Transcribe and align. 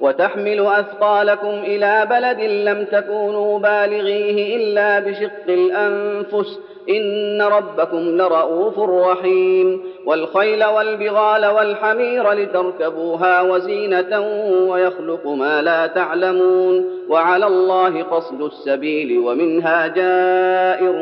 وتحمل 0.00 0.66
أثقالكم 0.66 1.48
إلى 1.48 2.06
بلد 2.10 2.40
لم 2.40 2.84
تكونوا 2.84 3.58
بالغيه 3.58 4.56
إلا 4.56 5.00
بشق 5.00 5.48
الأنفس. 5.48 6.58
إن 6.88 7.42
ربكم 7.42 7.98
لرءوف 7.98 8.80
رحيم. 8.80 9.82
والخيل 10.06 10.64
والبغال 10.64 11.46
والحمير 11.46 12.32
لتركبوها 12.32 13.42
وزينة 13.42 14.20
ويخلق 14.68 15.26
ما 15.26 15.62
لا 15.62 15.86
تعلمون. 15.86 16.84
وعلى 17.08 17.46
الله 17.46 18.02
قصد 18.02 18.42
السبيل 18.42 19.18
ومنها 19.18 19.86
جائر 19.86 20.94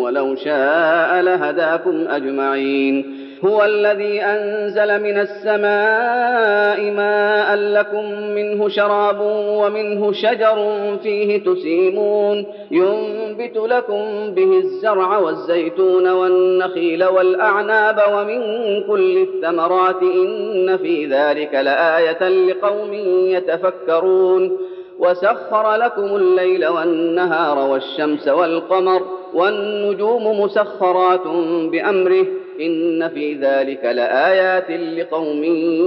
ولو 0.00 0.34
شاء 0.34 1.20
لهداكم 1.20 2.08
أجمعين. 2.08 3.17
هو 3.44 3.64
الذي 3.64 4.20
أنزل 4.20 5.02
من 5.02 5.18
السماء 5.18 6.90
ماء 6.90 7.56
لكم 7.56 8.20
منه 8.34 8.68
شراب 8.68 9.20
ومنه 9.48 10.12
شجر 10.12 10.80
فيه 11.02 11.44
تسيمون 11.44 12.46
ينبت 12.70 13.56
لكم 13.56 14.30
به 14.34 14.58
الزرع 14.58 15.18
والزيتون 15.18 16.08
والنخيل 16.08 17.04
والأعناب 17.04 18.02
ومن 18.12 18.40
كل 18.86 19.16
الثمرات 19.16 20.02
إن 20.02 20.76
في 20.76 21.06
ذلك 21.06 21.54
لآية 21.54 22.28
لقوم 22.28 22.92
يتفكرون. 23.28 24.58
وسخر 24.98 25.74
لكم 25.74 26.16
الليل 26.16 26.66
والنهار 26.66 27.70
والشمس 27.70 28.28
والقمر 28.28 29.02
والنجوم 29.34 30.40
مسخرات 30.40 31.26
بأمره. 31.72 32.26
إن 32.60 33.08
في 33.08 33.34
ذلك 33.34 33.84
لآيات 33.84 34.70
لقوم 34.70 35.44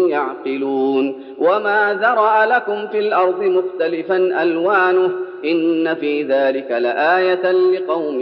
يعقلون. 0.09 1.23
وما 1.39 2.00
ذرأ 2.02 2.45
لكم 2.45 2.88
في 2.88 3.00
الأرض 3.00 3.44
مختلفا 3.44 4.44
ألوانه. 4.44 5.11
إن 5.45 5.95
في 5.95 6.23
ذلك 6.23 6.72
لآية 6.72 7.52
لقوم 7.52 8.22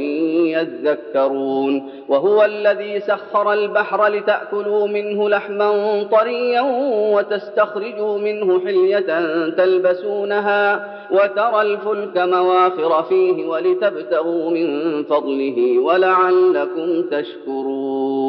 يذكرون. 0.49 1.89
وهو 2.07 2.45
الذي 2.45 2.99
سخر 2.99 3.53
البحر 3.53 4.07
لتأكلوا 4.07 4.87
منه 4.87 5.29
لحما 5.29 6.03
طريا 6.11 6.61
وتستخرجوا 7.13 8.17
منه 8.17 8.59
حلية 8.59 9.09
تلبسونها. 9.49 10.89
وترى 11.11 11.61
الفلك 11.61 12.17
مواخر 12.17 13.03
فيه 13.03 13.45
ولتبتغوا 13.45 14.51
من 14.51 15.03
فضله 15.03 15.79
ولعلكم 15.79 17.01
تشكرون. 17.11 18.28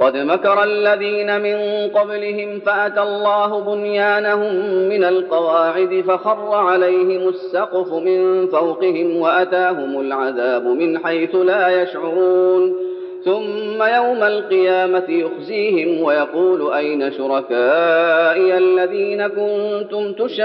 قد 0.00 0.16
مكر 0.16 0.64
الذين 0.64 1.40
من 1.40 1.88
قبلهم 1.88 2.60
فأتى 2.60 3.02
الله 3.02 3.60
بنيانهم 3.60 4.54
من 4.88 5.04
القواعد 5.04 6.04
فخر 6.08 6.54
عليهم 6.54 7.28
السقف 7.28 7.92
من 7.92 8.46
فوقهم 8.46 9.16
وأتاهم 9.16 10.00
العذاب 10.00 10.66
من 10.66 10.98
حيث 10.98 11.34
لا 11.34 11.82
يشعرون. 11.82 12.76
ثم 13.24 13.82
يوم 13.82 14.22
القيامة 14.22 15.04
يخزيهم 15.08 16.02
ويقول 16.02 16.72
أين 16.72 17.12
شركائي 17.12 18.58
الذين 18.58 19.26
كنتم 19.26 20.12
تشاقون 20.12 20.42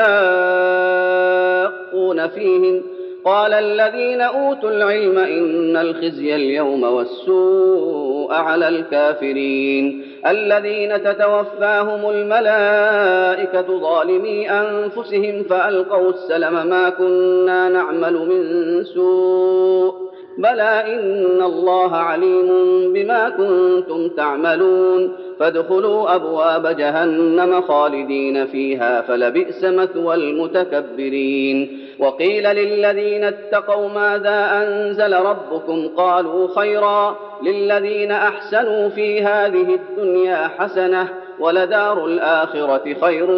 فيهم؟ 2.27 2.83
قال 3.25 3.53
الذين 3.53 4.21
أوتوا 4.21 4.69
العلم 4.69 5.17
إن 5.17 5.77
الخزي 5.77 6.35
اليوم 6.35 6.83
والسوء. 6.83 8.10
على 8.33 8.67
الكافرين. 8.67 10.05
الذين 10.27 11.03
تتوفاهم 11.03 12.09
الملائكة 12.09 13.79
ظالمي 13.79 14.51
أنفسهم 14.51 15.43
فألقوا 15.43 16.09
السلم 16.09 16.67
ما 16.67 16.89
كنا 16.89 17.69
نعمل 17.69 18.13
من 18.13 18.83
سوء. 18.83 19.90
بلى 20.37 20.95
ان 20.95 21.41
الله 21.41 21.95
عليم 21.95 22.47
بما 22.93 23.29
كنتم 23.29 24.09
تعملون 24.09 25.15
فادخلوا 25.39 26.15
ابواب 26.15 26.67
جهنم 26.67 27.61
خالدين 27.61 28.45
فيها 28.45 29.01
فلبئس 29.01 29.63
مثوى 29.63 30.15
المتكبرين 30.15 31.79
وقيل 31.99 32.43
للذين 32.43 33.23
اتقوا 33.23 33.89
ماذا 33.89 34.63
انزل 34.63 35.13
ربكم 35.13 35.87
قالوا 35.87 36.47
خيرا 36.55 37.17
للذين 37.43 38.11
احسنوا 38.11 38.89
في 38.89 39.21
هذه 39.21 39.75
الدنيا 39.79 40.47
حسنه 40.47 41.07
ولدار 41.41 42.05
الاخره 42.05 42.95
خير 43.01 43.31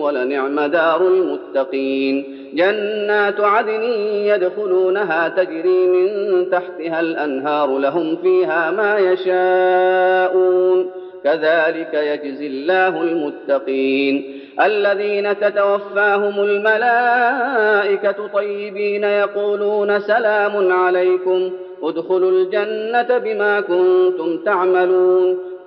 ولنعم 0.00 0.60
دار 0.60 1.08
المتقين 1.08 2.44
جنات 2.54 3.40
عدن 3.40 3.82
يدخلونها 4.26 5.28
تجري 5.28 5.86
من 5.86 6.06
تحتها 6.50 7.00
الأنهار 7.00 7.78
لهم 7.78 8.16
فيها 8.16 8.70
ما 8.70 8.98
يشاءون. 8.98 10.90
كذلك 11.24 11.94
يجزي 11.94 12.46
الله 12.46 13.02
المتقين. 13.02 14.40
الذين 14.60 15.40
تتوفاهم 15.40 16.44
الملائكة 16.44 18.26
طيبين 18.34 19.04
يقولون 19.04 20.00
سلام 20.00 20.72
عليكم. 20.72 21.50
ادخلوا 21.82 22.30
الجنة 22.30 23.18
بما 23.18 23.60
كنتم 23.60 24.38
تعملون. 24.44 25.53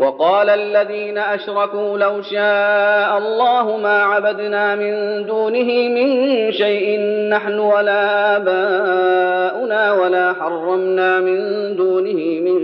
وقال 0.00 0.50
الذين 0.50 1.18
أشركوا 1.18 1.98
لو 1.98 2.22
شاء 2.22 3.18
الله 3.18 3.76
ما 3.76 4.02
عبدنا 4.02 4.76
من 4.76 5.26
دونه 5.26 5.88
من 5.88 6.52
شيء 6.52 7.00
نحن 7.28 7.58
ولا 7.58 8.36
آباؤنا 8.36 9.92
ولا 9.92 10.32
حرمنا 10.32 11.20
من 11.20 11.36
دونه 11.76 12.40
من 12.40 12.58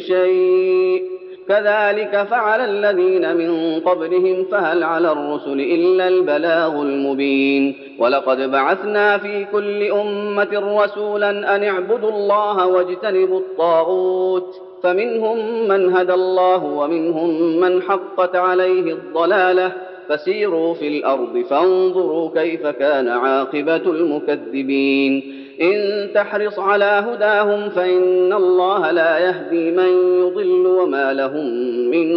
شيء. 0.00 1.02
كذلك 1.48 2.26
فعل 2.30 2.60
الذين 2.60 3.36
من 3.36 3.80
قبلهم 3.80 4.44
فهل 4.44 4.82
على 4.82 5.12
الرسل 5.12 5.60
إلا 5.60 6.08
البلاغ 6.08 6.82
المبين. 6.82 7.74
ولقد 7.98 8.50
بعثنا 8.50 9.18
في 9.18 9.44
كل 9.52 9.90
أمة 9.90 10.82
رسولا 10.84 11.56
أن 11.56 11.64
اعبدوا 11.64 12.10
الله 12.10 12.66
واجتنبوا 12.66 13.38
الطاغوت. 13.38 14.67
فمنهم 14.82 15.68
من 15.68 15.96
هدى 15.96 16.14
الله 16.14 16.64
ومنهم 16.64 17.60
من 17.60 17.82
حقت 17.82 18.36
عليه 18.36 18.92
الضلاله. 18.92 19.72
فسيروا 20.08 20.74
في 20.74 20.88
الأرض 20.88 21.44
فانظروا 21.50 22.30
كيف 22.34 22.66
كان 22.66 23.08
عاقبة 23.08 23.76
المكذبين. 23.76 25.34
إن 25.60 26.08
تحرص 26.14 26.58
على 26.58 26.84
هداهم 26.84 27.68
فإن 27.68 28.32
الله 28.32 28.90
لا 28.90 29.18
يهدي 29.18 29.70
من 29.70 30.18
يضل 30.18 30.66
وما 30.66 31.12
لهم 31.12 31.46
من 31.90 32.08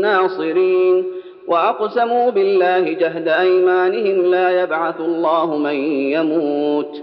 ناصرين. 0.00 1.04
وأقسموا 1.46 2.30
بالله 2.30 2.92
جهد 2.92 3.28
أيمانهم 3.28 4.30
لا 4.30 4.62
يبعث 4.62 5.00
الله 5.00 5.56
من 5.56 5.74
يموت. 5.90 7.02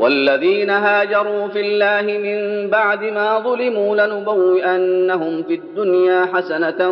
والذين 0.00 0.70
هاجروا 0.70 1.48
في 1.48 1.60
الله 1.60 2.18
من 2.18 2.70
بعد 2.70 3.04
ما 3.04 3.38
ظلموا 3.38 3.96
لنبوئنهم 3.96 5.42
في 5.42 5.54
الدنيا 5.54 6.26
حسنة 6.32 6.90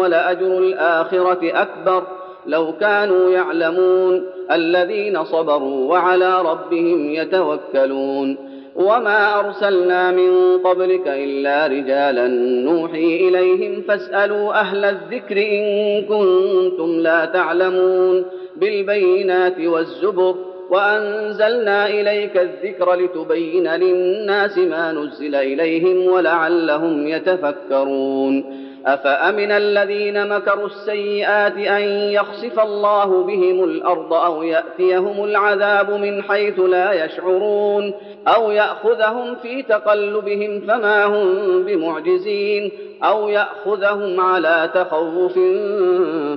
ولأجر 0.00 0.58
الآخرة 0.58 1.38
أكبر. 1.42 2.02
لو 2.46 2.72
كانوا 2.80 3.30
يعلمون 3.30 4.24
الذين 4.50 5.24
صبروا 5.24 5.90
وعلى 5.90 6.42
ربهم 6.42 7.10
يتوكلون. 7.10 8.36
وما 8.76 9.40
أرسلنا 9.40 10.10
من 10.10 10.58
قبلك 10.58 11.06
إلا 11.06 11.66
رجالا 11.66 12.26
نوحي 12.64 13.28
إليهم 13.28 13.82
فاسألوا 13.82 14.60
أهل 14.60 14.84
الذكر 14.84 15.36
إن 15.36 16.02
كنتم 16.02 17.00
لا 17.00 17.24
تعلمون. 17.24 18.24
بالبينات 18.56 19.60
والزبر 19.60 20.34
وأنزلنا 20.70 21.86
إليك 21.86 22.36
الذكر 22.36 22.94
لتبين 22.94 23.68
للناس 23.68 24.58
ما 24.58 24.92
نزل 24.92 25.34
إليهم 25.34 26.12
ولعلهم 26.12 27.08
يتفكرون. 27.08 28.68
أفأمن 28.86 29.50
الذين 29.50 30.28
مكروا 30.28 30.66
السيئات 30.66 31.56
أن 31.56 31.82
يخسف 32.12 32.60
الله 32.60 33.24
بهم 33.24 33.64
الأرض 33.64 34.14
أو 34.14 34.42
يأتيهم 34.42 35.24
العذاب 35.24 35.90
من 35.90 36.22
حيث 36.22 36.60
لا 36.60 37.04
يشعرون 37.04 37.94
أو 38.28 38.50
يأخذهم 38.50 39.34
في 39.42 39.62
تقلبهم 39.62 40.60
فما 40.60 41.04
هم 41.04 41.62
بمعجزين 41.62 42.72
أو 43.04 43.28
يأخذهم 43.28 44.20
على 44.20 44.70
تخوف 44.74 45.34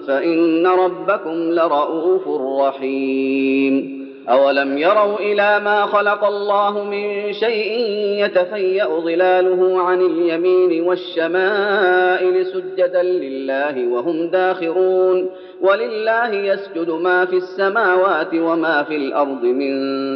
فإن 0.08 0.68
ربكم 0.68 1.52
لرءوف 1.52 2.28
رحيم. 2.62 4.01
أولم 4.30 4.78
يروا 4.78 5.20
إلى 5.20 5.60
ما 5.60 5.86
خلق 5.86 6.24
الله 6.24 6.84
من 6.84 7.34
شيء 7.34 7.80
يتفيأ 8.26 8.86
ظلاله 8.86 9.82
عن 9.82 10.02
اليمين 10.02 10.84
والشمائل 10.84 12.46
سجدا 12.46 13.04
لله 13.04 13.88
وهم 13.88 14.28
داخرون 14.28 15.30
ولله 15.62 16.34
يسجد 16.34 16.90
ما 16.90 17.26
في 17.26 17.36
السماوات 17.36 18.34
وما 18.34 18.84
في 18.84 18.96
الأرض 18.96 19.44
من 19.44 19.74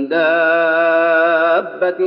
دابة 0.08 2.00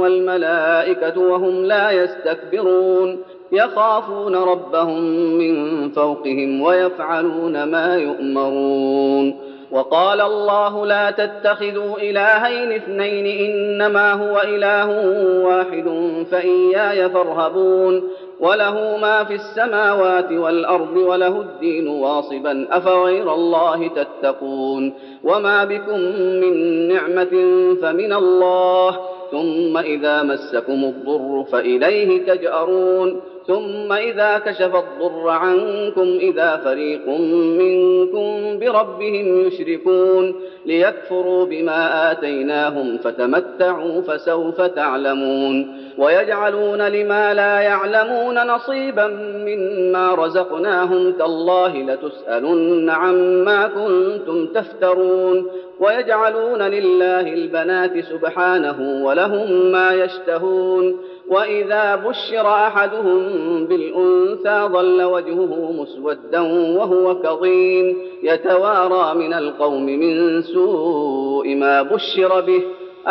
والملائكة 0.00 1.20
وهم 1.20 1.64
لا 1.64 1.90
يستكبرون 1.90 3.18
يخافون 3.52 4.36
ربهم 4.36 5.02
من 5.38 5.88
فوقهم 5.90 6.62
ويفعلون 6.62 7.62
ما 7.62 7.96
يؤمرون 7.96 9.55
وقال 9.70 10.20
الله 10.20 10.86
لا 10.86 11.10
تتخذوا 11.10 11.96
إلهين 11.98 12.72
اثنين 12.72 13.50
إنما 13.50 14.12
هو 14.12 14.40
إله 14.44 14.88
واحد 15.44 15.84
فإياي 16.30 17.10
فارهبون 17.10 18.02
وله 18.40 18.96
ما 18.96 19.24
في 19.24 19.34
السماوات 19.34 20.32
والأرض 20.32 20.96
وله 20.96 21.40
الدين 21.40 21.88
واصبا 21.88 22.68
أفغير 22.70 23.34
الله 23.34 23.88
تتقون 23.88 24.94
وما 25.24 25.64
بكم 25.64 25.98
من 26.40 26.88
نعمة 26.88 27.30
فمن 27.82 28.12
الله 28.12 28.98
ثم 29.30 29.78
إذا 29.78 30.22
مسكم 30.22 30.84
الضر 30.84 31.44
فإليه 31.52 32.26
تجأرون 32.26 33.20
ثم 33.46 33.92
إذا 33.92 34.38
كشف 34.38 34.74
الضر 34.76 35.28
عنكم 35.28 36.18
إذا 36.20 36.56
فريق 36.56 37.08
منكم 37.58 38.58
بربهم 38.58 39.46
يشركون 39.46 40.34
ليكفروا 40.66 41.44
بما 41.44 42.12
آتيناهم 42.12 42.98
فتمتعوا 42.98 44.00
فسوف 44.00 44.60
تعلمون 44.60 45.76
ويجعلون 45.98 46.82
لما 46.82 47.34
لا 47.34 47.60
يعلمون 47.60 48.46
نصيبا 48.46 49.06
مما 49.46 50.14
رزقناهم 50.14 51.12
تالله 51.12 51.76
لتسألن 51.76 52.90
عما 52.90 53.66
كنتم 53.66 54.46
تفترون 54.46 55.46
ويجعلون 55.80 56.62
لله 56.62 57.20
البنات 57.20 57.98
سبحانه 57.98 59.04
ولهم 59.04 59.72
ما 59.72 59.92
يشتهون 59.92 60.96
وإذا 61.28 61.96
بشر 61.96 62.48
أحدهم 62.48 63.18
بالأنثى 63.66 64.68
ظل 64.72 65.02
وجهه 65.02 65.72
مسودا 65.72 66.40
وهو 66.78 67.22
كظيم. 67.22 67.96
يتوارى 68.22 69.18
من 69.18 69.34
القوم 69.34 69.86
من 69.86 70.42
سوء 70.42 71.54
ما 71.54 71.82
بشر 71.82 72.40
به. 72.40 72.62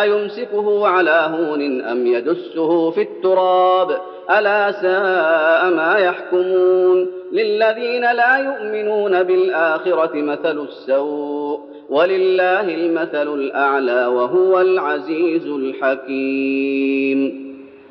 أيمسكه 0.02 0.88
على 0.88 1.30
هون 1.32 1.82
أم 1.82 2.08
يدسه 2.08 2.92
في 2.92 3.02
التراب؟ 3.02 3.98
ألا 4.38 4.72
ساء 4.72 5.74
ما 5.74 5.98
يحكمون. 5.98 7.08
للذين 7.32 8.02
لا 8.02 8.38
يؤمنون 8.38 9.24
بالآخرة 9.24 10.12
مثل 10.14 10.60
السوء. 10.60 11.60
ولله 11.90 12.62
المثل 12.62 13.34
الأعلى 13.34 14.06
وهو 14.06 14.62
العزيز 14.62 15.48
الحكيم. 15.48 17.45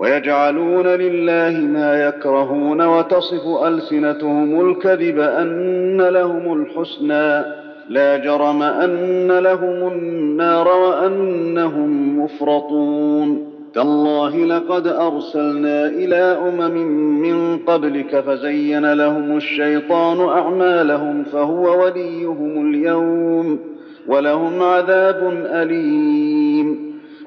ويجعلون 0.00 0.86
لله 0.86 1.60
ما 1.60 2.04
يكرهون 2.04 2.82
وتصف 2.82 3.46
ألسنتهم 3.66 4.70
الكذب 4.70 5.18
أن 5.18 6.00
لهم 6.00 6.52
الحسنى 6.62 7.44
لا 7.88 8.16
جرم 8.16 8.62
أن 8.62 9.38
لهم 9.38 9.92
النار 9.92 10.68
وأنهم 10.68 12.20
مفرطون 12.20 13.50
تالله 13.74 14.36
لقد 14.36 14.86
أرسلنا 14.86 15.86
إلى 15.86 16.16
أمم 16.48 16.76
من 17.22 17.58
قبلك 17.58 18.20
فزين 18.20 18.92
لهم 18.92 19.36
الشيطان 19.36 20.20
أعمالهم 20.28 21.24
فهو 21.24 21.84
وليهم 21.84 22.70
اليوم 22.70 23.58
ولهم 24.06 24.62
عذاب 24.62 25.32
أليم 25.46 26.49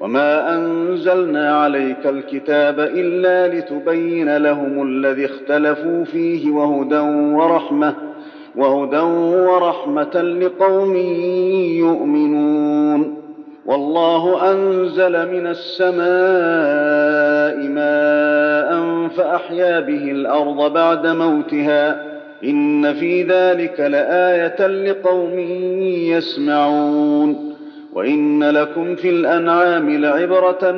وما 0.04 0.56
انزلنا 0.56 1.56
عليك 1.56 2.06
الكتاب 2.06 2.80
الا 2.80 3.48
لتبين 3.54 4.36
لهم 4.36 4.82
الذي 4.82 5.24
اختلفوا 5.24 6.04
فيه 6.04 6.50
وهدى 6.50 6.98
ورحمه 7.34 7.94
وهدى 8.56 9.00
ورحمه 9.50 10.22
لقوم 10.22 10.96
يؤمنون 11.76 13.16
والله 13.66 14.52
انزل 14.52 15.12
من 15.12 15.46
السماء 15.46 15.98
ماء 17.68 19.08
فاحيا 19.08 19.80
به 19.80 20.10
الأرض 20.10 20.72
بعد 20.72 21.06
موتها 21.06 22.02
ان 22.44 22.94
في 22.94 23.22
ذلك 23.22 23.80
لايه 23.80 24.66
لقوم 24.66 25.38
يسمعون 26.08 27.53
وان 27.94 28.44
لكم 28.50 28.94
في 28.94 29.10
الانعام 29.10 29.90
لعبره 29.90 30.70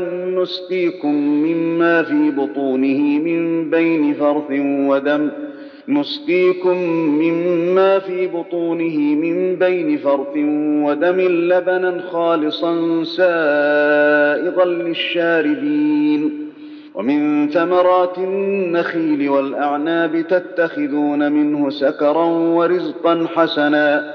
نسقيكم 0.42 1.14
مما 1.14 2.02
في 2.02 2.30
بطونه 2.30 3.18
من 3.18 3.70
بين 3.70 4.14
فرث 4.14 4.50
ودم 4.60 5.30
نسقيكم 5.88 6.76
مما 7.22 7.98
في 7.98 8.26
بطونه 8.26 8.98
من 8.98 9.56
بين 9.56 9.96
فرث 9.98 10.36
ودم 10.86 11.20
لبنا 11.20 12.00
خالصا 12.10 13.04
سائغا 13.04 14.64
للشاربين 14.64 16.46
ومن 16.94 17.48
ثمرات 17.48 18.18
النخيل 18.18 19.28
والاعناب 19.28 20.24
تتخذون 20.28 21.32
منه 21.32 21.70
سكرا 21.70 22.24
ورزقا 22.24 23.26
حسنا 23.34 24.14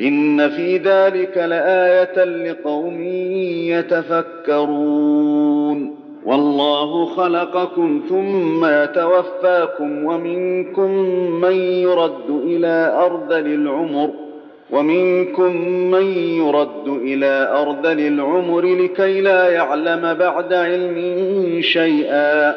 إن 0.00 0.48
في 0.48 0.76
ذلك 0.76 1.36
لآية 1.36 2.24
لقوم 2.24 3.02
يتفكرون. 4.48 5.94
والله 6.24 7.04
خلقكم 7.06 8.02
ثم 8.08 8.64
يتوفاكم 8.64 10.04
ومنكم 10.04 10.90
من 11.40 11.52
يرد 11.52 12.30
إلى 12.30 12.94
ارذل 13.06 13.54
العمر 13.54 14.10
ومنكم 14.70 15.56
من 15.68 16.06
يرد 16.16 16.88
إلى 16.88 17.48
ارذل 17.52 18.00
العمر 18.06 18.60
لكي 18.60 19.20
لا 19.20 19.50
يعلم 19.50 20.14
بعد 20.14 20.52
علم 20.52 20.96
شيئا. 21.60 22.54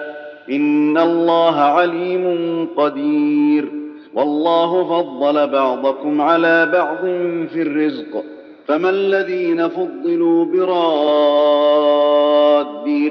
إن 0.52 0.98
الله 0.98 1.60
عليم 1.60 2.68
قدير. 2.78 3.81
والله 4.14 4.84
فضل 4.84 5.48
بعضكم 5.48 6.22
على 6.22 6.66
بعض 6.74 7.02
في 7.48 7.62
الرزق 7.62 8.24
فما 8.68 8.90
الذين 8.90 9.68
فضلوا 9.68 10.46
براد 10.46 11.92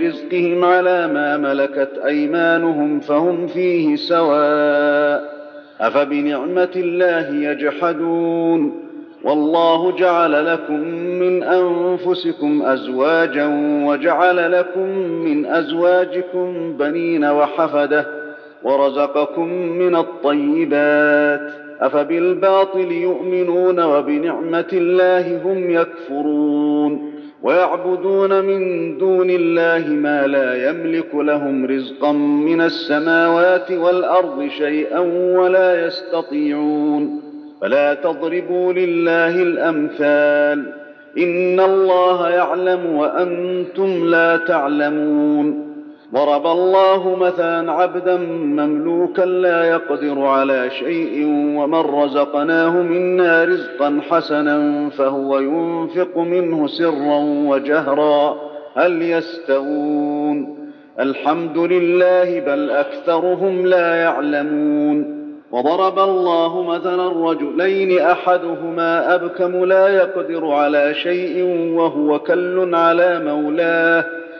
رزقهم 0.02 0.64
على 0.64 1.06
ما 1.06 1.36
ملكت 1.36 2.00
أيمانهم 2.06 3.00
فهم 3.00 3.46
فيه 3.46 3.96
سواء 3.96 5.40
أفبنعمة 5.80 6.70
الله 6.76 7.50
يجحدون 7.50 8.90
والله 9.24 9.96
جعل 9.96 10.46
لكم 10.46 10.80
من 10.94 11.42
أنفسكم 11.42 12.62
أزواجا 12.62 13.46
وجعل 13.86 14.52
لكم 14.52 14.88
من 14.98 15.46
أزواجكم 15.46 16.76
بنين 16.76 17.24
وحفدة 17.24 18.19
ورزقكم 18.64 19.48
من 19.52 19.96
الطيبات 19.96 21.52
أفبالباطل 21.80 22.92
يؤمنون 22.92 23.80
وبنعمة 23.80 24.68
الله 24.72 25.42
هم 25.44 25.70
يكفرون 25.70 27.12
ويعبدون 27.42 28.44
من 28.44 28.98
دون 28.98 29.30
الله 29.30 29.88
ما 29.88 30.26
لا 30.26 30.70
يملك 30.70 31.14
لهم 31.14 31.66
رزقا 31.66 32.12
من 32.12 32.60
السماوات 32.60 33.72
والأرض 33.72 34.48
شيئا 34.48 34.98
ولا 35.38 35.86
يستطيعون 35.86 37.20
فلا 37.60 37.94
تضربوا 37.94 38.72
لله 38.72 39.42
الأمثال 39.42 40.72
إن 41.18 41.60
الله 41.60 42.28
يعلم 42.28 42.86
وأنتم 42.96 44.04
لا 44.04 44.36
تعلمون 44.36 45.69
ضرب 46.14 46.46
الله 46.46 47.16
مثلا 47.16 47.72
عبدا 47.72 48.16
مملوكا 48.16 49.22
لا 49.22 49.64
يقدر 49.64 50.22
على 50.22 50.70
شيء 50.70 51.26
ومن 51.56 51.80
رزقناه 51.80 52.70
منا 52.70 53.44
رزقا 53.44 54.00
حسنا 54.10 54.88
فهو 54.90 55.38
ينفق 55.38 56.18
منه 56.18 56.66
سرا 56.66 57.18
وجهرا. 57.48 58.36
هل 58.76 59.02
يستوون؟ 59.02 60.56
الحمد 61.00 61.58
لله 61.58 62.40
بل 62.40 62.70
أكثرهم 62.70 63.66
لا 63.66 63.94
يعلمون. 63.94 65.20
وضرب 65.52 65.98
الله 65.98 66.62
مثلا 66.62 67.30
رجلين 67.30 68.00
أحدهما 68.00 69.14
أبكم 69.14 69.64
لا 69.64 69.88
يقدر 69.88 70.46
على 70.46 70.94
شيء 70.94 71.44
وهو 71.76 72.18
كل 72.18 72.74
على 72.74 73.18
مولاه. 73.24 74.19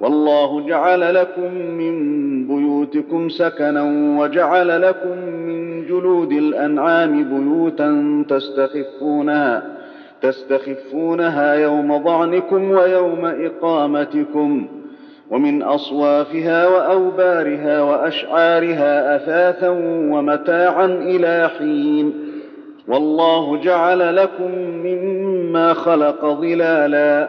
والله 0.00 0.66
جعل 0.66 1.14
لكم 1.14 1.54
من 1.54 1.96
بيوتكم 2.46 3.28
سكنا 3.28 3.82
وجعل 4.20 4.82
لكم 4.82 5.18
من 5.28 5.86
جلود 5.86 6.32
الأنعام 6.32 7.24
بيوتا 7.24 8.24
تستخفونها 8.28 9.62
تستخفونها 10.22 11.54
يوم 11.54 11.96
ضعنكم 11.96 12.70
ويوم 12.70 13.24
إقامتكم 13.24 14.66
ومن 15.30 15.62
أصوافها 15.62 16.68
وأوبارها 16.68 17.82
وأشعارها 17.82 19.16
أثاثا 19.16 19.68
ومتاعا 20.12 20.86
إلى 20.86 21.50
حين 21.58 22.12
والله 22.88 23.56
جعل 23.56 24.16
لكم 24.16 24.50
مما 24.84 25.72
خلق 25.74 26.26
ظلالا 26.26 27.28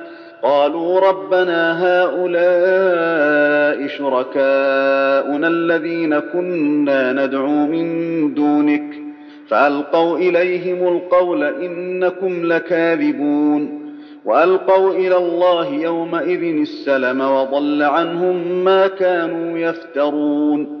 قالوا 0.43 0.99
ربنا 0.99 1.83
هؤلاء 1.85 3.87
شركاؤنا 3.87 5.47
الذين 5.47 6.19
كنا 6.19 7.13
ندعو 7.13 7.67
من 7.67 8.33
دونك 8.33 8.83
فألقوا 9.47 10.17
إليهم 10.17 10.87
القول 10.87 11.43
إنكم 11.43 12.45
لكاذبون 12.45 13.81
وألقوا 14.25 14.91
إلى 14.93 15.17
الله 15.17 15.73
يومئذ 15.73 16.43
السلم 16.43 17.21
وضل 17.21 17.83
عنهم 17.83 18.63
ما 18.63 18.87
كانوا 18.87 19.57
يفترون 19.57 20.80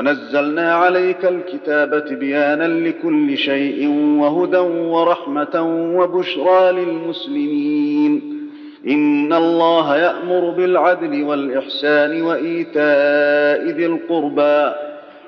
ونزلنا 0.00 0.74
عليك 0.74 1.24
الكتاب 1.24 2.04
تبيانا 2.04 2.88
لكل 2.88 3.38
شيء 3.38 3.88
وهدى 4.20 4.58
ورحمة 4.94 5.56
وبشرى 5.96 6.72
للمسلمين. 6.72 8.40
إن 8.88 9.32
الله 9.32 9.96
يأمر 9.96 10.50
بالعدل 10.50 11.24
والإحسان 11.24 12.22
وإيتاء 12.22 13.70
ذي 13.76 13.86
القربى 13.86 14.72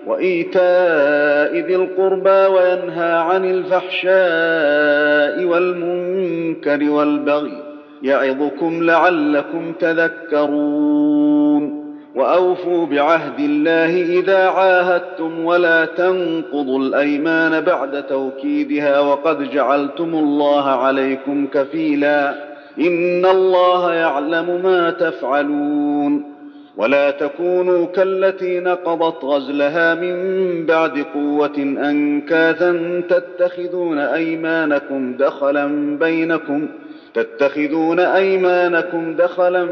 وإيتاء 0.07 1.59
ذي 1.67 1.77
القربى 1.77 2.47
وينهى 2.55 3.13
عن 3.13 3.45
الفحشاء 3.45 5.45
والمنكر 5.45 6.91
والبغي 6.91 7.63
يعظكم 8.03 8.83
لعلكم 8.83 9.73
تذكرون. 9.73 11.42
وأوفوا 12.15 12.87
بعهد 12.87 13.39
الله 13.41 14.19
إذا 14.19 14.49
عاهدتم 14.49 15.45
ولا 15.45 15.85
تنقضوا 15.85 16.79
الأيمان 16.79 17.61
بعد 17.61 18.07
توكيدها 18.07 19.01
وقد 19.01 19.51
جعلتم 19.51 20.15
الله 20.15 20.69
عليكم 20.71 21.47
كفيلا 21.47 22.35
إن 22.79 23.27
الله 23.27 23.93
يعلم 23.95 24.61
ما 24.63 24.91
تفعلون 24.91 26.33
ولا 26.77 27.11
تكونوا 27.11 27.87
كالتي 27.87 28.61
نقضت 28.61 29.25
غزلها 29.25 29.95
من 29.95 30.17
بعد 30.67 31.05
قوة 31.15 31.59
أنكاثا 31.59 33.03
تتخذون 33.09 33.99
أيمانكم 33.99 35.15
دخلا 35.17 35.97
بينكم 35.99 36.67
تتخذون 37.15 38.01
أيمانكم 38.01 39.15
دخلا 39.15 39.65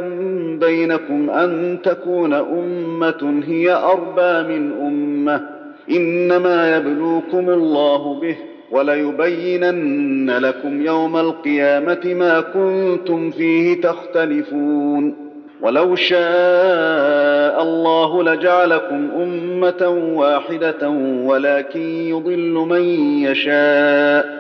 بينكم 0.61 1.31
أن 1.31 1.79
تكون 1.85 2.33
أمة 2.33 3.43
هي 3.47 3.73
أربى 3.73 4.55
من 4.55 4.73
أمة. 4.73 5.49
إنما 5.91 6.77
يبلوكم 6.77 7.51
الله 7.51 8.21
به 8.21 8.37
وليبينن 8.71 10.31
لكم 10.31 10.87
يوم 10.87 11.17
القيامة 11.17 12.01
ما 12.05 12.41
كنتم 12.41 13.31
فيه 13.31 13.81
تختلفون. 13.81 15.31
ولو 15.61 15.95
شاء 15.95 17.63
الله 17.63 18.23
لجعلكم 18.23 19.09
أمة 19.17 20.13
واحدة 20.15 20.89
ولكن 21.25 21.81
يضل 21.81 22.53
من 22.53 22.83
يشاء. 23.25 24.40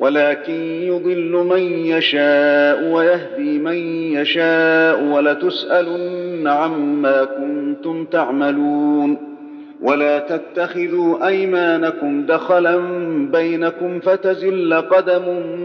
ولكن 0.00 0.82
يضل 0.82 1.32
من 1.32 1.62
يشاء 1.86 2.84
ويهدي 2.92 3.58
من 3.58 3.76
يشاء 4.12 5.02
ولتسألن 5.02 6.48
عما 6.48 7.24
كنتم 7.24 8.04
تعملون 8.04 9.30
ولا 9.82 10.18
تتخذوا 10.18 11.26
أيمانكم 11.26 12.26
دخلا 12.26 12.76
بينكم 13.32 14.00
فتزل 14.00 14.74
قدم 14.74 15.22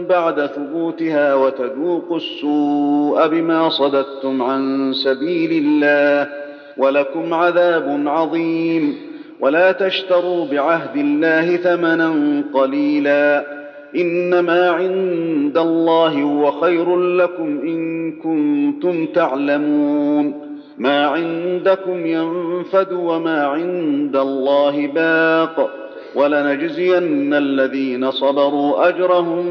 بعد 0.08 0.46
ثبوتها 0.46 1.34
وتذوقوا 1.34 2.16
السوء 2.16 3.26
بما 3.28 3.68
صددتم 3.68 4.42
عن 4.42 4.92
سبيل 4.92 5.64
الله 5.64 6.28
ولكم 6.76 7.34
عذاب 7.34 8.02
عظيم 8.06 8.94
ولا 9.40 9.72
تشتروا 9.72 10.46
بعهد 10.46 10.96
الله 10.96 11.56
ثمنا 11.56 12.42
قليلا 12.54 13.55
إنما 13.96 14.70
عند 14.70 15.58
الله 15.58 16.22
هو 16.22 16.50
خير 16.50 17.00
لكم 17.00 17.44
إن 17.44 18.12
كنتم 18.12 19.06
تعلمون. 19.06 20.34
ما 20.78 21.06
عندكم 21.06 22.06
ينفد 22.06 22.92
وما 22.92 23.44
عند 23.44 24.16
الله 24.16 24.86
باق. 24.86 25.70
ولنجزين 26.14 27.34
الذين 27.34 28.10
صبروا 28.10 28.88
أجرهم 28.88 29.44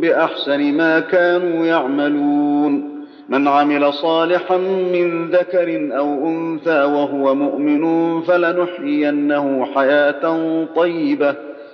بأحسن 0.00 0.72
ما 0.72 1.00
كانوا 1.00 1.66
يعملون. 1.66 2.98
من 3.28 3.48
عمل 3.48 3.92
صالحا 3.92 4.56
من 4.92 5.30
ذكر 5.30 5.88
أو 5.98 6.28
أنثى 6.28 6.84
وهو 6.84 7.34
مؤمن 7.34 8.20
فلنحيينه 8.20 9.64
حياة 9.74 10.64
طيبة. 10.76 11.47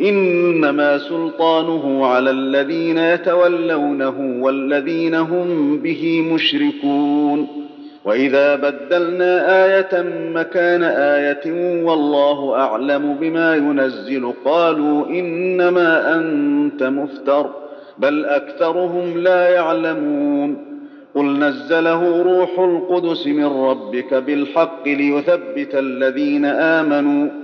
إنما 0.00 0.98
سلطانه 0.98 2.06
على 2.06 2.30
الذين 2.30 2.98
يتولونه 2.98 4.38
والذين 4.40 5.14
هم 5.14 5.78
به 5.78 6.32
مشركون. 6.34 7.64
وإذا 8.04 8.54
بدلنا 8.54 9.64
آية 9.64 10.04
مكان 10.34 10.82
آية 10.82 11.82
والله 11.84 12.54
أعلم 12.56 13.16
بما 13.20 13.54
ينزل 13.54 14.32
قالوا 14.44 15.06
إنما 15.06 16.16
أنت 16.16 16.82
مفتر 16.82 17.50
بل 17.98 18.24
أكثرهم 18.24 19.18
لا 19.18 19.48
يعلمون. 19.48 20.74
قل 21.14 21.38
نزله 21.38 22.22
روح 22.22 22.58
القدس 22.58 23.26
من 23.26 23.44
ربك 23.44 24.14
بالحق 24.14 24.88
ليثبت 24.88 25.74
الذين 25.74 26.44
آمنوا. 26.44 27.43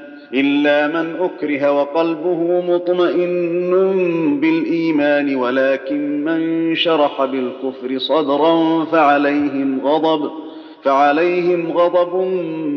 إلا 0.33 0.87
من 0.87 1.15
أكره 1.19 1.71
وقلبه 1.71 2.61
مطمئن 2.61 3.71
بالإيمان 4.41 5.35
ولكن 5.35 6.25
من 6.25 6.75
شرح 6.75 7.25
بالكفر 7.25 7.97
صدرا 7.97 8.85
فعليهم 8.85 9.81
غضب 9.83 10.31
فعليهم 10.83 11.71
غضب 11.71 12.15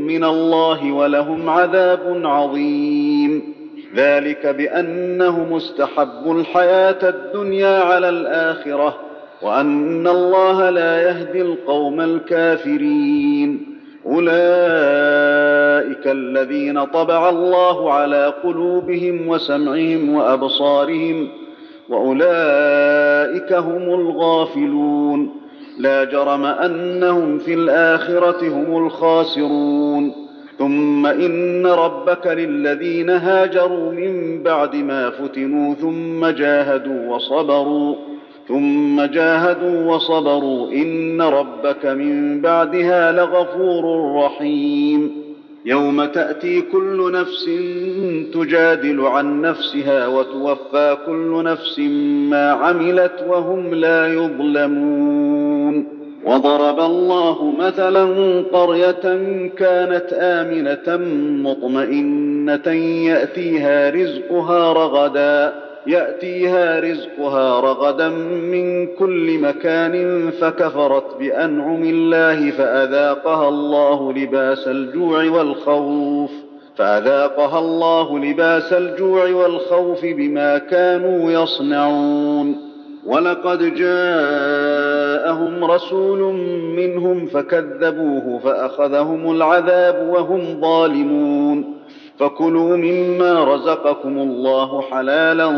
من 0.07 0.25
الله 0.25 0.93
ولهم 0.93 1.49
عذاب 1.49 2.21
عظيم. 2.25 3.55
ذلك 3.97 4.47
بانهم 4.47 5.55
استحبوا 5.55 6.35
الحياة 6.35 7.09
الدنيا 7.09 7.81
على 7.81 8.09
الآخرة 8.09 8.97
وأن 9.43 10.07
الله 10.07 10.71
لا 10.71 11.03
يهدي 11.03 11.43
القوم 11.43 12.01
الكافرين. 12.01 13.74
أولئك 14.07 16.07
الذين 16.07 16.85
طبع 16.85 17.29
الله 17.29 17.93
على 17.93 18.35
قلوبهم 18.45 19.29
وسمعهم 19.29 20.15
وأبصارهم 20.15 21.29
وأولئك 21.89 23.53
هم 23.53 24.01
الغافلون. 24.01 25.31
لا 25.79 26.05
جرم 26.05 26.45
أنهم 26.45 27.39
في 27.39 27.55
الآخرة 27.55 28.49
هم 28.49 28.87
الخاسرون. 28.87 30.13
ثم 30.59 31.07
إن 31.07 31.67
ربك 31.67 32.27
للذين 32.27 33.11
هاجروا 33.11 33.93
من 33.93 34.43
بعد 34.43 34.77
ما 34.77 35.11
فتنوا 35.11 35.75
ثم 35.75 36.27
جاهدوا 36.27 37.15
وصبروا. 37.15 37.97
ثم 38.49 39.05
جاهدوا 39.05 39.95
وصبروا 39.95 40.73
إن 40.73 41.23
ربك 41.23 41.87
من 41.87 42.41
بعدها 42.41 43.13
لغفور 43.13 44.15
رحيم. 44.25 45.25
يوم 45.67 46.05
تأتي 46.05 46.61
كل 46.61 47.13
نفس 47.13 47.51
تجادل 48.35 49.01
عن 49.01 49.41
نفسها 49.41 50.07
وتوفى 50.07 50.97
كل 51.07 51.45
نفس 51.45 51.79
ما 52.31 52.51
عملت 52.51 53.25
وهم 53.29 53.75
لا 53.75 54.15
يظلمون. 54.15 55.87
وضرب 56.25 56.81
الله 56.81 57.55
مثلا 57.59 58.05
قرية 58.53 59.19
كانت 59.57 60.13
آمنة 60.13 60.97
مطمئنة 61.51 62.69
يأتيها 63.09 63.91
رزقها 63.91 64.73
رغدا. 64.73 65.64
يأتيها 65.87 66.81
رزقها 66.81 67.61
رغدا 67.61 68.09
من 68.09 68.87
كل 68.87 69.39
مكان 69.39 70.31
فكفرت 70.31 71.17
بأنعم 71.19 71.83
الله 71.83 72.51
فأذاقها 72.51 73.49
الله 73.49 74.13
لباس 74.13 74.69
الجوع 74.69 75.31
والخوف 75.31 76.31
فأذاقها 76.77 77.59
الله 77.59 78.19
لباس 78.19 78.73
الجوع 78.73 79.31
والخوف 79.31 80.05
بما 80.05 80.59
كانوا 80.59 81.31
يصنعون. 81.43 82.57
ولقد 83.07 83.75
جاءهم 83.75 85.65
رسول 85.65 86.35
منهم 86.77 87.27
فكذبوه 87.27 88.41
فأخذهم 88.45 89.31
العذاب 89.31 90.09
وهم 90.09 90.61
ظالمون. 90.61 91.74
فكلوا 92.19 92.77
مما 92.77 93.55
رزقكم 93.55 94.19
الله 94.19 94.81
حلالا 94.81 95.51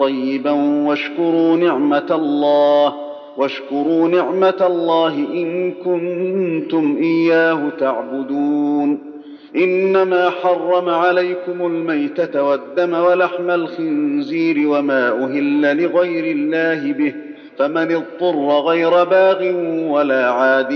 طيبا 0.00 0.50
واشكروا 0.86 1.56
نعمة 1.56 2.06
الله 2.10 2.94
واشكروا 3.36 4.08
نعمة 4.08 4.66
الله 4.66 5.14
إن 5.14 5.72
كنتم 5.72 6.96
إياه 7.02 7.68
تعبدون. 7.78 9.14
إنما 9.56 10.30
حرم 10.30 10.88
عليكم 10.88 11.66
الميتة 11.66 12.42
والدم 12.42 12.94
ولحم 12.94 13.50
الخنزير 13.50 14.68
وما 14.68 15.08
أهل 15.08 15.82
لغير 15.82 16.36
الله 16.36 16.92
به 16.92 17.14
فمن 17.56 17.94
اضطر 17.94 18.60
غير 18.60 19.04
باغ 19.04 19.54
ولا 19.88 20.30
عاد 20.30 20.72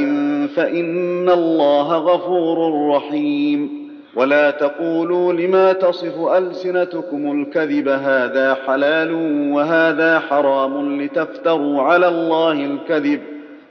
فإن 0.57 1.29
الله 1.29 1.97
غفور 1.97 2.89
رحيم. 2.97 3.88
ولا 4.15 4.51
تقولوا 4.51 5.33
لما 5.33 5.73
تصف 5.73 6.21
ألسنتكم 6.21 7.43
الكذب 7.43 7.89
هذا 7.89 8.57
حلال 8.67 9.13
وهذا 9.53 10.19
حرام 10.19 11.03
لتفتروا 11.03 11.83
على 11.83 12.09
الله 12.09 12.53
الكذب. 12.53 13.21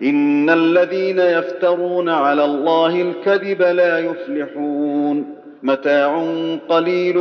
إن 0.03 0.49
الذين 0.49 1.19
يفترون 1.19 2.09
على 2.09 2.45
الله 2.45 3.01
الكذب 3.01 3.61
لا 3.61 3.99
يفلحون. 3.99 5.35
متاع 5.63 6.27
قليل 6.69 7.17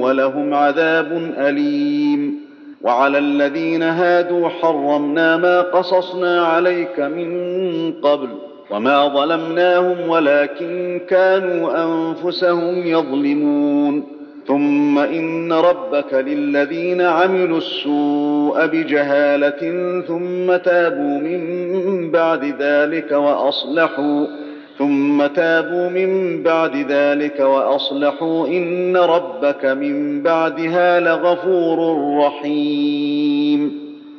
ولهم 0.00 0.54
عذاب 0.54 1.32
أليم. 1.38 2.46
وعلى 2.82 3.18
الذين 3.18 3.82
هادوا 3.82 4.48
حرمنا 4.48 5.36
ما 5.36 5.60
قصصنا 5.60 6.46
عليك 6.46 7.00
من 7.00 7.92
قبل. 7.92 8.28
وما 8.70 9.08
ظلمناهم 9.08 10.08
ولكن 10.08 11.00
كانوا 11.08 11.84
انفسهم 11.84 12.86
يظلمون 12.86 14.16
ثم 14.46 14.98
ان 14.98 15.52
ربك 15.52 16.14
للذين 16.14 17.00
عملوا 17.00 17.58
السوء 17.58 18.66
بجهاله 18.66 19.60
ثم 20.08 20.56
تابوا 20.56 21.18
من 21.18 22.10
بعد 22.10 22.44
ذلك 22.60 23.12
واصلحوا 23.12 24.26
ثم 24.78 25.26
تابوا 25.26 25.88
من 25.88 26.42
بعد 26.42 26.76
ذلك 26.76 27.40
واصلحوا 27.40 28.46
ان 28.46 28.96
ربك 28.96 29.64
من 29.64 30.22
بعدها 30.22 31.00
لغفور 31.00 31.98
رحيم 32.26 33.85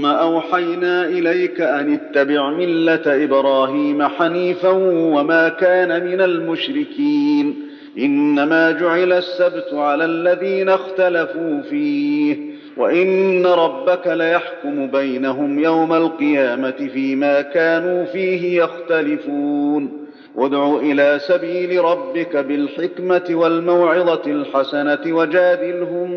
ثم 0.00 0.06
أوحينا 0.06 1.04
إليك 1.04 1.60
أن 1.60 1.92
اتبع 1.94 2.50
ملة 2.50 3.24
إبراهيم 3.24 4.02
حنيفا 4.02 4.68
وما 4.88 5.48
كان 5.48 6.06
من 6.06 6.20
المشركين. 6.20 7.54
إنما 7.98 8.70
جعل 8.70 9.12
السبت 9.12 9.68
على 9.72 10.04
الذين 10.04 10.68
اختلفوا 10.68 11.60
فيه. 11.70 12.36
وإن 12.76 13.46
ربك 13.46 14.06
ليحكم 14.06 14.86
بينهم 14.86 15.58
يوم 15.58 15.92
القيامة 15.92 16.88
فيما 16.92 17.40
كانوا 17.40 18.04
فيه 18.04 18.62
يختلفون. 18.62 20.06
وادع 20.34 20.76
إلى 20.76 21.18
سبيل 21.26 21.84
ربك 21.84 22.36
بالحكمة 22.36 23.26
والموعظة 23.30 24.22
الحسنة 24.26 25.16
وجادلهم 25.16 26.10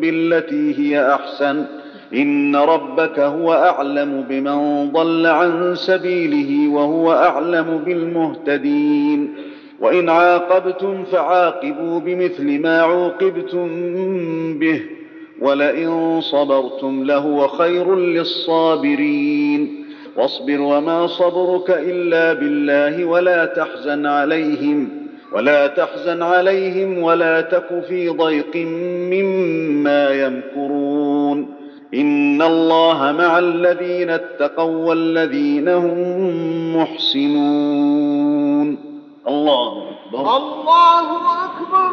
بالتي 0.00 0.78
هي 0.78 1.14
أحسن. 1.14 1.64
إن 2.14 2.56
ربك 2.56 3.18
هو 3.18 3.52
أعلم 3.52 4.24
بمن 4.28 4.90
ضل 4.92 5.26
عن 5.26 5.74
سبيله 5.74 6.74
وهو 6.74 7.12
أعلم 7.12 7.82
بالمهتدين. 7.86 9.34
وإن 9.80 10.08
عاقبتم 10.08 11.04
فعاقبوا 11.04 12.00
بمثل 12.00 12.60
ما 12.60 12.80
عوقبتم 12.82 13.68
به 14.58 14.80
ولئن 15.40 16.20
صبرتم 16.20 17.04
لهو 17.04 17.48
خير 17.48 17.96
للصابرين. 17.96 19.84
واصبر 20.16 20.60
وما 20.60 21.06
صبرك 21.06 21.70
إلا 21.70 22.32
بالله 22.32 23.04
ولا 23.04 23.44
تحزن 23.44 24.06
عليهم 24.06 24.88
ولا 25.32 25.66
تحزن 25.66 26.22
عليهم 26.22 27.02
ولا 27.02 27.40
تك 27.40 27.84
في 27.88 28.08
ضيق 28.08 28.56
مما 29.10 30.10
يمكرون. 30.10 31.53
ان 31.94 32.42
الله 32.42 33.12
مع 33.12 33.38
الذين 33.38 34.10
اتقوا 34.10 34.88
والذين 34.88 35.68
هم 35.68 36.76
محسنون. 36.76 38.78
الله 39.28 39.90
أكبر. 39.90 40.36
الله 40.36 41.08
أكبر. 41.44 41.90